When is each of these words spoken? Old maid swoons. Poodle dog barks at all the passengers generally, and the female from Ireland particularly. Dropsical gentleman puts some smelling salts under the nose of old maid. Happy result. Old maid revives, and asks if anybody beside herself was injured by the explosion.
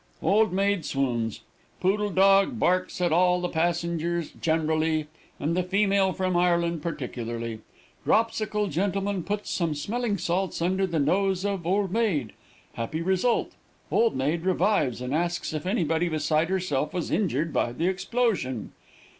Old 0.23 0.51
maid 0.51 0.83
swoons. 0.83 1.41
Poodle 1.79 2.09
dog 2.09 2.57
barks 2.57 2.99
at 3.01 3.11
all 3.11 3.39
the 3.39 3.47
passengers 3.47 4.31
generally, 4.31 5.05
and 5.39 5.55
the 5.55 5.61
female 5.61 6.11
from 6.11 6.35
Ireland 6.35 6.81
particularly. 6.81 7.59
Dropsical 8.03 8.65
gentleman 8.65 9.21
puts 9.21 9.51
some 9.51 9.75
smelling 9.75 10.17
salts 10.17 10.59
under 10.59 10.87
the 10.87 10.97
nose 10.97 11.45
of 11.45 11.67
old 11.67 11.91
maid. 11.91 12.33
Happy 12.73 13.03
result. 13.03 13.51
Old 13.91 14.15
maid 14.15 14.41
revives, 14.43 15.01
and 15.01 15.13
asks 15.13 15.53
if 15.53 15.67
anybody 15.67 16.09
beside 16.09 16.49
herself 16.49 16.95
was 16.95 17.11
injured 17.11 17.53
by 17.53 17.71
the 17.71 17.85
explosion. 17.87 18.71